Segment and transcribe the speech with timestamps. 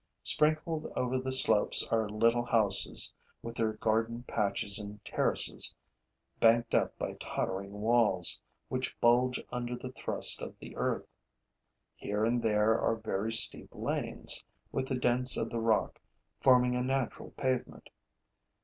[0.23, 3.13] Sprinkled over the slopes are little houses
[3.43, 5.75] with their garden patches in terraces
[6.39, 11.05] banked up by tottering walls, which bulge under the thrust of the earth.
[11.93, 15.99] Here and there are very steep lanes, with the dents of the rock
[16.39, 17.87] forming a natural pavement.